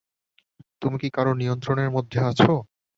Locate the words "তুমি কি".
0.81-1.09